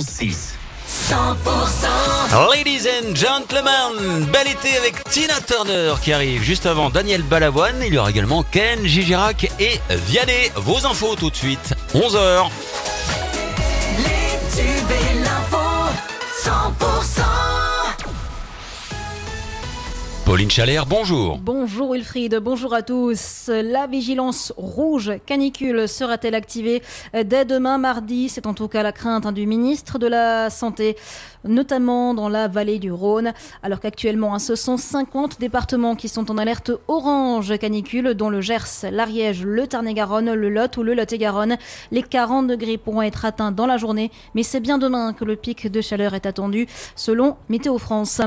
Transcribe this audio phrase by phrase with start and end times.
[0.00, 0.54] 6.
[1.08, 7.82] 100% Ladies and gentlemen, bel été avec Tina Turner qui arrive juste avant Daniel Balavoine.
[7.86, 10.50] Il y aura également Ken, Gigirac et Vianney.
[10.56, 12.48] Vos infos tout de suite, 11h.
[13.98, 15.58] Les tubes et l'info
[16.42, 17.27] 100%
[20.28, 21.38] Pauline Chalère, bonjour.
[21.38, 23.48] Bonjour Wilfried, bonjour à tous.
[23.48, 26.82] La vigilance rouge canicule sera-t-elle activée
[27.14, 28.28] dès demain mardi?
[28.28, 30.98] C'est en tout cas la crainte hein, du ministre de la Santé,
[31.44, 36.30] notamment dans la vallée du Rhône, alors qu'actuellement hein, ce sont 50 départements qui sont
[36.30, 41.56] en alerte orange canicule, dont le Gers, l'Ariège, le Tarn-et-Garonne, le Lot ou le Lot-et-Garonne.
[41.90, 45.36] Les 40 degrés pourront être atteints dans la journée, mais c'est bien demain que le
[45.36, 46.66] pic de chaleur est attendu,
[46.96, 48.20] selon Météo France.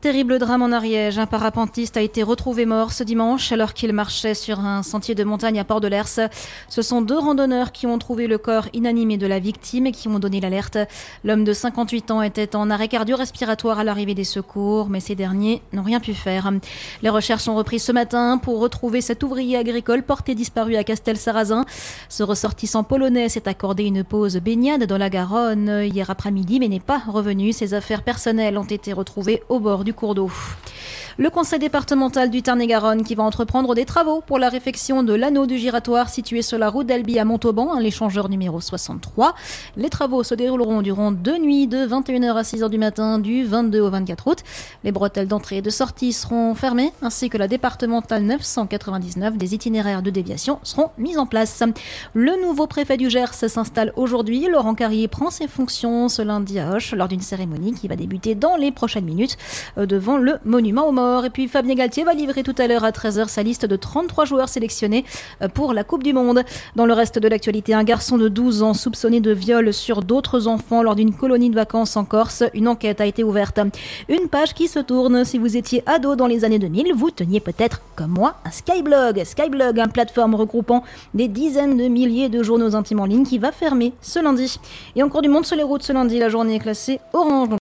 [0.00, 1.18] Terrible drame en Ariège.
[1.18, 5.24] Un parapentiste a été retrouvé mort ce dimanche alors qu'il marchait sur un sentier de
[5.24, 6.30] montagne à Port de l'Ers.
[6.70, 10.08] Ce sont deux randonneurs qui ont trouvé le corps inanimé de la victime et qui
[10.08, 10.78] ont donné l'alerte.
[11.22, 15.60] L'homme de 58 ans était en arrêt cardio-respiratoire à l'arrivée des secours, mais ces derniers
[15.74, 16.50] n'ont rien pu faire.
[17.02, 21.66] Les recherches sont reprises ce matin pour retrouver cet ouvrier agricole porté disparu à Castel-Sarrazin.
[22.08, 26.80] Ce ressortissant polonais s'est accordé une pause baignade dans la Garonne hier après-midi, mais n'est
[26.80, 27.52] pas revenu.
[27.52, 30.30] Ses affaires personnelles ont été retrouvées au bord du cours d'eau.
[31.20, 35.44] Le conseil départemental du Tarn-et-Garonne qui va entreprendre des travaux pour la réfection de l'anneau
[35.44, 39.34] du giratoire situé sur la route d'Albi à Montauban, hein, l'échangeur numéro 63.
[39.76, 43.80] Les travaux se dérouleront durant deux nuits de 21h à 6h du matin du 22
[43.80, 44.38] au 24 août.
[44.82, 50.00] Les bretelles d'entrée et de sortie seront fermées ainsi que la départementale 999 des itinéraires
[50.00, 51.62] de déviation seront mis en place.
[52.14, 54.48] Le nouveau préfet du Gers s'installe aujourd'hui.
[54.48, 58.34] Laurent Carrier prend ses fonctions ce lundi à Hoche lors d'une cérémonie qui va débuter
[58.34, 59.36] dans les prochaines minutes
[59.76, 61.09] euh, devant le monument aux morts.
[61.24, 64.24] Et puis Fabien Galtier va livrer tout à l'heure à 13h sa liste de 33
[64.24, 65.04] joueurs sélectionnés
[65.42, 66.42] euh, pour la Coupe du Monde.
[66.76, 70.46] Dans le reste de l'actualité, un garçon de 12 ans soupçonné de viol sur d'autres
[70.46, 72.44] enfants lors d'une colonie de vacances en Corse.
[72.54, 73.60] Une enquête a été ouverte.
[74.08, 75.24] Une page qui se tourne.
[75.24, 79.22] Si vous étiez ado dans les années 2000, vous teniez peut-être, comme moi, un Skyblog.
[79.24, 80.84] Skyblog, une plateforme regroupant
[81.14, 84.58] des dizaines de milliers de journaux intimes en ligne qui va fermer ce lundi.
[84.96, 86.18] Et encore du monde sur les routes ce lundi.
[86.18, 87.50] La journée est classée orange.